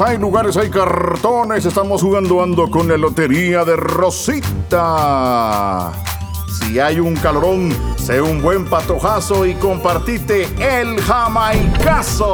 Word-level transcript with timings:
hay 0.00 0.18
lugares, 0.18 0.56
hay 0.56 0.70
cartones. 0.70 1.66
Estamos 1.66 2.02
jugando 2.02 2.42
ando 2.42 2.68
con 2.70 2.88
la 2.88 2.96
lotería 2.96 3.64
de 3.64 3.76
Rosita. 3.76 5.12
Si 6.48 6.80
hay 6.80 6.98
un 7.00 7.14
calorón, 7.16 7.74
sé 7.96 8.20
un 8.20 8.40
buen 8.42 8.64
patojazo 8.66 9.46
y 9.46 9.54
compartite 9.54 10.48
el 10.58 11.00
jamaicazo. 11.00 12.28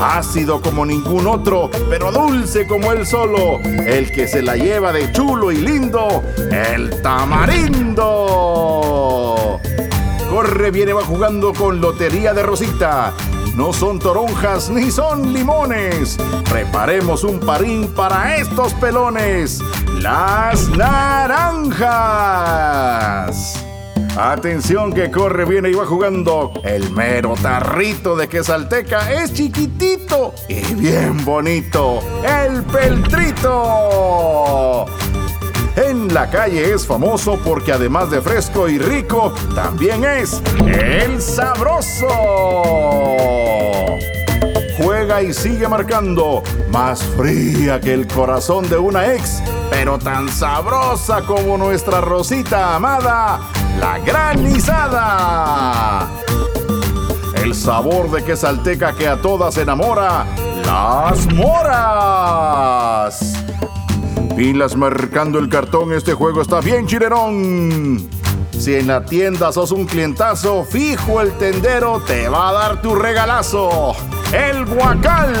Ácido 0.00 0.60
como 0.60 0.84
ningún 0.84 1.28
otro, 1.28 1.70
pero 1.88 2.10
dulce 2.10 2.66
como 2.66 2.90
él 2.92 3.06
solo. 3.06 3.60
El 3.60 4.10
que 4.10 4.26
se 4.26 4.42
la 4.42 4.56
lleva 4.56 4.92
de 4.92 5.12
chulo 5.12 5.52
y 5.52 5.58
lindo, 5.58 6.22
el 6.50 7.00
tamarindo. 7.02 8.00
Corre, 10.28 10.70
viene, 10.70 10.92
va 10.92 11.04
jugando 11.04 11.52
con 11.52 11.80
Lotería 11.80 12.34
de 12.34 12.42
Rosita. 12.42 13.12
No 13.56 13.72
son 13.72 13.98
toronjas 13.98 14.70
ni 14.70 14.90
son 14.90 15.32
limones. 15.32 16.16
Preparemos 16.50 17.24
un 17.24 17.38
parín 17.40 17.88
para 17.94 18.36
estos 18.36 18.72
pelones. 18.74 19.60
Las 20.00 20.68
naranjas. 20.70 21.82
Atención 24.16 24.92
que 24.92 25.10
corre, 25.10 25.44
viene 25.46 25.70
y 25.70 25.74
va 25.74 25.86
jugando. 25.86 26.52
El 26.64 26.90
mero 26.92 27.34
tarrito 27.40 28.14
de 28.16 28.28
quesalteca 28.28 29.12
es 29.12 29.32
chiquitito 29.32 30.34
y 30.48 30.60
bien 30.74 31.24
bonito. 31.24 32.00
El 32.22 32.62
peltrito. 32.64 34.12
En 35.76 36.12
la 36.12 36.28
calle 36.28 36.74
es 36.74 36.86
famoso 36.86 37.38
porque 37.42 37.72
además 37.72 38.10
de 38.10 38.20
fresco 38.20 38.68
y 38.68 38.78
rico, 38.78 39.32
también 39.54 40.04
es 40.04 40.42
el 40.66 41.22
sabroso. 41.22 42.08
Y 45.20 45.34
sigue 45.34 45.68
marcando, 45.68 46.42
más 46.70 47.02
fría 47.02 47.78
que 47.80 47.92
el 47.92 48.08
corazón 48.08 48.66
de 48.68 48.78
una 48.78 49.12
ex, 49.12 49.42
pero 49.70 49.98
tan 49.98 50.28
sabrosa 50.28 51.22
como 51.22 51.58
nuestra 51.58 52.00
Rosita 52.00 52.74
amada, 52.74 53.40
la 53.78 53.98
granizada. 53.98 56.08
El 57.36 57.54
sabor 57.54 58.10
de 58.10 58.24
quesalteca 58.24 58.94
que 58.94 59.06
a 59.06 59.20
todas 59.20 59.58
enamora, 59.58 60.24
las 60.64 61.32
moras. 61.34 63.34
Pilas 64.34 64.74
marcando 64.76 65.38
el 65.38 65.50
cartón, 65.50 65.92
este 65.92 66.14
juego 66.14 66.40
está 66.40 66.60
bien 66.60 66.86
chilerón. 66.86 68.08
Si 68.58 68.74
en 68.74 68.86
la 68.86 69.04
tienda 69.04 69.52
sos 69.52 69.72
un 69.72 69.84
clientazo, 69.84 70.64
fijo 70.64 71.20
el 71.20 71.32
tendero 71.32 72.00
te 72.00 72.28
va 72.28 72.48
a 72.48 72.52
dar 72.52 72.80
tu 72.80 72.94
regalazo. 72.94 73.94
El 74.32 74.64
guacal. 74.64 75.32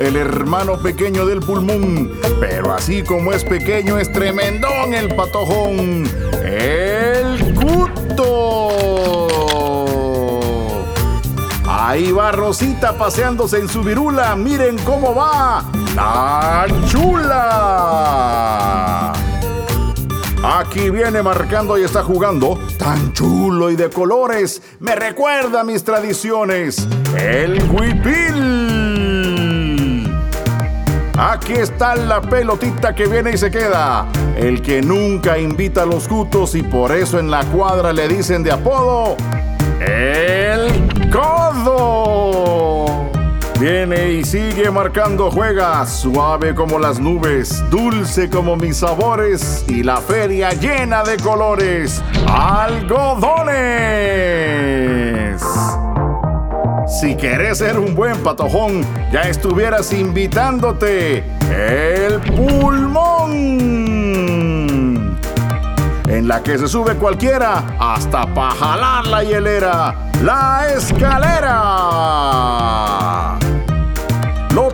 El 0.00 0.16
hermano 0.16 0.78
pequeño 0.78 1.26
del 1.26 1.40
pulmón, 1.40 2.12
pero 2.40 2.72
así 2.72 3.02
como 3.02 3.32
es 3.32 3.44
pequeño 3.44 3.98
es 3.98 4.10
tremendón 4.12 4.94
el 4.94 5.14
patojón. 5.14 6.08
El 6.42 7.54
cuto. 7.54 8.70
Ahí 11.66 12.12
va 12.12 12.30
Rosita 12.32 12.96
paseándose 12.96 13.58
en 13.58 13.68
su 13.68 13.82
virula. 13.82 14.36
Miren 14.36 14.78
cómo 14.78 15.14
va. 15.14 15.64
La 15.96 16.66
chula. 16.88 17.79
Aquí 20.70 20.88
viene 20.88 21.20
marcando 21.20 21.76
y 21.76 21.82
está 21.82 22.04
jugando. 22.04 22.56
Tan 22.78 23.12
chulo 23.12 23.72
y 23.72 23.76
de 23.76 23.90
colores. 23.90 24.62
Me 24.78 24.94
recuerda 24.94 25.64
mis 25.64 25.82
tradiciones. 25.82 26.86
El 27.18 27.60
huipil. 27.72 28.48
Aquí 31.18 31.54
está 31.54 31.96
la 31.96 32.20
pelotita 32.20 32.94
que 32.94 33.08
viene 33.08 33.32
y 33.32 33.36
se 33.36 33.50
queda. 33.50 34.06
El 34.36 34.62
que 34.62 34.80
nunca 34.80 35.38
invita 35.38 35.82
a 35.82 35.86
los 35.86 36.06
cutos 36.06 36.54
y 36.54 36.62
por 36.62 36.92
eso 36.92 37.18
en 37.18 37.32
la 37.32 37.44
cuadra 37.46 37.92
le 37.92 38.06
dicen 38.06 38.44
de 38.44 38.52
apodo. 38.52 39.16
El 39.80 41.10
codo. 41.10 42.69
Viene 43.60 44.12
y 44.12 44.24
sigue 44.24 44.70
marcando, 44.70 45.30
juega 45.30 45.84
suave 45.84 46.54
como 46.54 46.78
las 46.78 46.98
nubes, 46.98 47.62
dulce 47.68 48.30
como 48.30 48.56
mis 48.56 48.78
sabores 48.78 49.66
y 49.68 49.82
la 49.82 49.98
feria 49.98 50.48
llena 50.52 51.02
de 51.02 51.18
colores. 51.18 52.02
Algodones. 52.26 53.42
Si 56.86 57.14
querés 57.16 57.58
ser 57.58 57.78
un 57.78 57.94
buen 57.94 58.16
patojón, 58.22 58.80
ya 59.12 59.20
estuvieras 59.24 59.92
invitándote 59.92 61.22
el 61.50 62.18
pulmón. 62.34 63.60
En 66.08 66.26
la 66.26 66.42
que 66.42 66.56
se 66.56 66.66
sube 66.66 66.94
cualquiera 66.94 67.76
hasta 67.78 68.26
para 68.32 68.54
jalar 68.54 69.06
la 69.06 69.22
hielera, 69.22 70.08
la 70.22 70.66
escalera. 70.74 71.60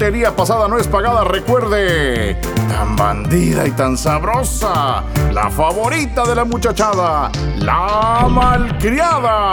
Lotería 0.00 0.34
pasada 0.34 0.66
no 0.66 0.78
es 0.78 0.88
pagada, 0.88 1.24
recuerde. 1.24 2.40
Tan 2.70 2.96
bandida 2.96 3.66
y 3.66 3.70
tan 3.72 3.98
sabrosa. 3.98 5.04
La 5.30 5.50
favorita 5.50 6.24
de 6.24 6.34
la 6.34 6.46
muchachada. 6.46 7.30
La 7.58 8.26
malcriada. 8.26 9.52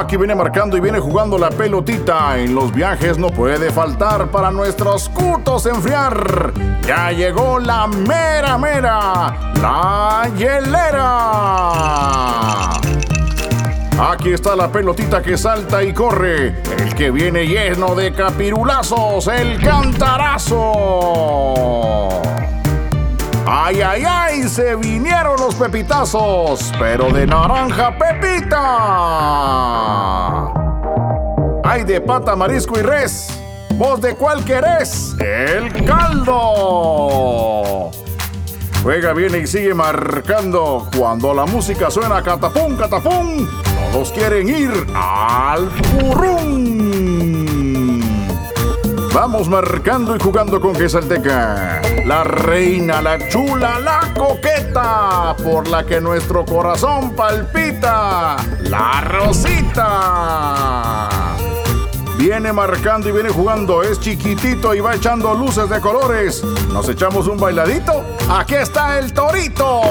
Aquí 0.00 0.18
viene 0.18 0.34
marcando 0.34 0.76
y 0.76 0.80
viene 0.80 1.00
jugando 1.00 1.38
la 1.38 1.48
pelotita. 1.48 2.36
En 2.36 2.54
los 2.54 2.74
viajes 2.74 3.16
no 3.16 3.28
puede 3.28 3.70
faltar 3.70 4.30
para 4.30 4.50
nuestros 4.50 5.08
cutos 5.08 5.64
enfriar. 5.64 6.52
Ya 6.86 7.10
llegó 7.10 7.58
la 7.58 7.86
mera 7.86 8.58
mera. 8.58 9.52
La 9.62 10.28
hielera. 10.36 11.94
Aquí 13.98 14.32
está 14.32 14.56
la 14.56 14.72
pelotita 14.72 15.22
que 15.22 15.38
salta 15.38 15.84
y 15.84 15.92
corre. 15.92 16.60
El 16.78 16.94
que 16.96 17.12
viene 17.12 17.46
lleno 17.46 17.94
de 17.94 18.12
capirulazos, 18.12 19.28
el 19.28 19.60
cantarazo. 19.60 20.72
¡Ay, 23.46 23.82
ay, 23.82 24.02
ay! 24.04 24.48
Se 24.48 24.74
vinieron 24.74 25.38
los 25.38 25.54
pepitazos, 25.54 26.72
pero 26.78 27.12
de 27.12 27.26
naranja 27.26 27.96
pepita. 27.96 28.58
¡Ay, 31.62 31.84
de 31.84 32.00
pata, 32.00 32.34
marisco 32.34 32.76
y 32.78 32.82
res! 32.82 33.28
¿Vos 33.74 34.00
de 34.00 34.16
cuál 34.16 34.44
querés? 34.44 35.14
¡El 35.20 35.84
caldo! 35.84 37.90
Juega, 38.84 39.12
viene 39.14 39.38
y 39.38 39.46
sigue 39.46 39.72
marcando. 39.72 40.86
Cuando 40.94 41.32
la 41.32 41.46
música 41.46 41.90
suena 41.90 42.22
catapum, 42.22 42.76
catapum, 42.76 43.48
todos 43.90 44.12
quieren 44.12 44.46
ir 44.46 44.70
al 44.94 45.70
currún. 45.96 46.84
Vamos 49.14 49.48
marcando 49.48 50.14
y 50.14 50.20
jugando 50.20 50.60
con 50.60 50.74
Quesalteca. 50.74 51.80
La 52.04 52.24
reina, 52.24 53.00
la 53.00 53.26
chula, 53.30 53.80
la 53.80 54.12
coqueta, 54.14 55.34
por 55.42 55.66
la 55.66 55.86
que 55.86 55.98
nuestro 56.02 56.44
corazón 56.44 57.16
palpita. 57.16 58.36
La 58.64 59.00
Rosita. 59.00 60.44
Viene 62.16 62.52
marcando 62.52 63.08
y 63.08 63.12
viene 63.12 63.28
jugando, 63.30 63.82
es 63.82 63.98
chiquitito 64.00 64.74
y 64.74 64.80
va 64.80 64.94
echando 64.94 65.34
luces 65.34 65.68
de 65.68 65.80
colores. 65.80 66.44
¿Nos 66.72 66.88
echamos 66.88 67.26
un 67.26 67.38
bailadito? 67.38 68.04
Aquí 68.30 68.54
está 68.54 68.98
el 68.98 69.12
torito. 69.12 69.82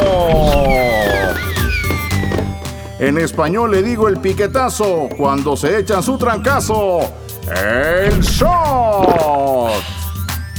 En 2.99 3.17
español 3.17 3.71
le 3.71 3.83
digo 3.83 4.07
el 4.07 4.19
piquetazo 4.19 5.09
cuando 5.17 5.57
se 5.57 5.79
echan 5.79 6.01
su 6.01 6.17
trancazo. 6.17 7.01
El 7.49 8.21
shot. 8.21 9.83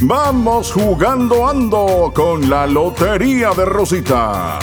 Vamos 0.03 0.71
jugando 0.71 1.49
ando 1.49 2.13
con 2.15 2.51
la 2.51 2.67
Lotería 2.67 3.51
de 3.57 3.65
Rosita. 3.65 4.59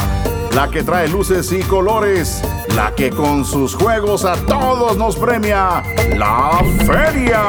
La 0.54 0.70
que 0.70 0.84
trae 0.84 1.08
luces 1.08 1.52
y 1.52 1.62
colores. 1.64 2.44
La 2.76 2.94
que 2.96 3.10
con 3.10 3.44
sus 3.44 3.76
juegos 3.76 4.24
a 4.26 4.36
todos 4.46 4.98
nos 4.98 5.16
premia. 5.18 5.84
La 6.16 6.62
feria. 6.86 7.44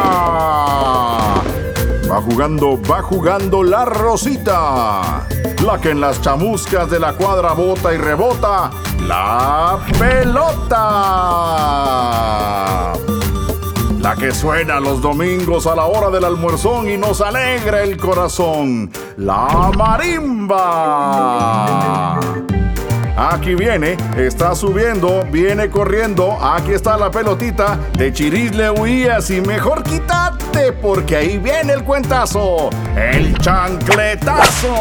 Va 2.10 2.20
jugando, 2.20 2.78
va 2.82 3.02
jugando 3.02 3.62
la 3.62 3.84
Rosita. 3.84 5.26
La 5.64 5.80
que 5.80 5.90
en 5.90 6.00
las 6.00 6.20
chamuscas 6.20 6.90
de 6.90 6.98
la 6.98 7.12
cuadra 7.12 7.52
bota 7.52 7.94
y 7.94 7.98
rebota. 7.98 8.70
La 9.06 9.78
pelota. 9.98 10.82
La 14.00 14.16
que 14.16 14.32
suena 14.32 14.80
los 14.80 15.00
domingos 15.00 15.68
a 15.68 15.76
la 15.76 15.86
hora 15.86 16.10
del 16.10 16.24
almuerzón 16.24 16.90
y 16.90 16.96
nos 16.98 17.20
alegra 17.20 17.84
el 17.84 17.96
corazón. 17.96 18.90
La 19.16 19.70
marimba. 19.76 20.58
Aquí 23.30 23.54
viene, 23.54 23.96
está 24.16 24.52
subiendo, 24.56 25.22
viene 25.30 25.70
corriendo. 25.70 26.36
Aquí 26.42 26.72
está 26.72 26.96
la 26.96 27.08
pelotita. 27.08 27.78
De 27.96 28.12
Chiris 28.12 28.52
le 28.52 28.68
huías 28.68 29.30
y 29.30 29.40
mejor 29.40 29.84
quítate 29.84 30.72
porque 30.72 31.14
ahí 31.14 31.38
viene 31.38 31.74
el 31.74 31.84
cuentazo. 31.84 32.68
El 32.96 33.38
chancletazo. 33.38 34.78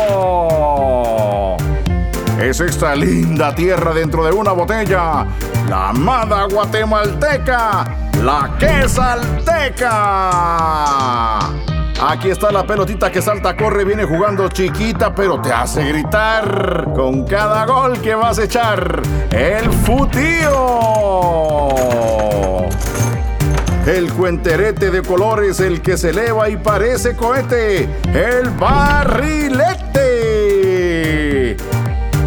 Es 2.41 2.59
esta 2.61 2.95
linda 2.95 3.53
tierra 3.53 3.93
dentro 3.93 4.25
de 4.25 4.31
una 4.31 4.53
botella. 4.53 5.27
La 5.69 5.89
amada 5.89 6.47
guatemalteca. 6.51 7.85
La 8.23 8.55
quesalteca. 8.57 9.91
Aquí 12.03 12.31
está 12.31 12.51
la 12.51 12.65
pelotita 12.65 13.11
que 13.11 13.21
salta, 13.21 13.55
corre, 13.55 13.85
viene 13.85 14.05
jugando 14.05 14.47
chiquita, 14.49 15.13
pero 15.13 15.39
te 15.39 15.53
hace 15.53 15.83
gritar 15.83 16.87
con 16.95 17.25
cada 17.25 17.63
gol 17.67 18.01
que 18.01 18.15
vas 18.15 18.39
a 18.39 18.45
echar. 18.45 19.03
El 19.29 19.71
futío. 19.71 20.57
El 23.85 24.11
cuenterete 24.13 24.89
de 24.89 25.03
colores, 25.03 25.59
el 25.59 25.83
que 25.83 25.95
se 25.95 26.09
eleva 26.09 26.49
y 26.49 26.57
parece 26.57 27.15
cohete. 27.15 27.87
El 28.13 28.49
barrilete. 28.49 29.90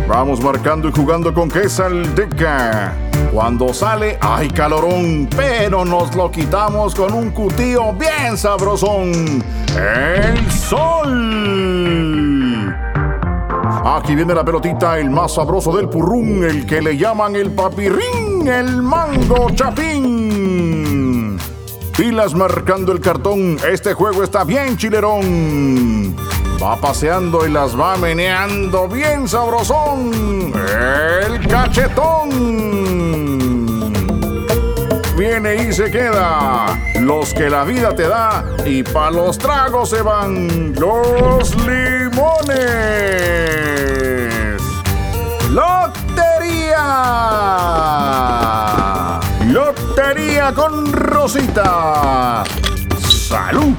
Vamos 0.07 0.41
marcando 0.43 0.89
y 0.89 0.93
jugando 0.93 1.33
con 1.33 1.49
Quesalteca. 1.51 2.93
Cuando 3.33 3.73
sale, 3.73 4.19
hay 4.21 4.49
calorón, 4.51 5.29
pero 5.35 5.85
nos 5.85 6.15
lo 6.15 6.31
quitamos 6.31 6.95
con 6.95 7.15
un 7.15 7.31
cutío 7.31 7.95
bien 7.95 8.37
sabrosón. 8.37 9.43
El 9.75 10.51
sol. 10.53 11.95
Aquí 13.87 14.15
viene 14.15 14.35
la 14.35 14.45
pelotita, 14.45 14.99
el 14.99 15.09
más 15.11 15.35
sabroso 15.35 15.75
del 15.75 15.89
purrún, 15.89 16.45
el 16.45 16.67
que 16.67 16.83
le 16.83 16.97
llaman 16.97 17.35
el 17.35 17.51
papirrín, 17.51 18.47
el 18.47 18.83
mango 18.83 19.51
chapín. 19.55 21.39
Pilas 21.97 22.35
marcando 22.35 22.93
el 22.93 23.01
cartón, 23.01 23.57
este 23.71 23.95
juego 23.95 24.23
está 24.23 24.45
bien 24.45 24.77
chilerón. 24.77 26.15
Va 26.63 26.77
paseando 26.77 27.47
y 27.47 27.51
las 27.51 27.79
va 27.79 27.97
meneando 27.97 28.89
bien 28.89 29.29
sabrosón. 29.29 30.53
El 30.55 31.47
cachetón. 31.47 32.31
Viene 35.17 35.55
y 35.57 35.73
se 35.73 35.91
queda. 35.91 36.67
Los 37.01 37.33
que 37.35 37.49
la 37.49 37.65
vida 37.65 37.95
te 37.95 38.09
da 38.09 38.45
y 38.65 38.83
pa' 38.83 39.11
los 39.11 39.39
tragos 39.39 39.91
se 39.91 40.03
van 40.03 40.75
los 40.75 41.55
limones. 41.57 42.55
Lotería. 45.51 46.81
Lotería 49.47 50.53
con 50.55 50.93
Rosita. 50.93 52.43
Salud. 53.07 53.75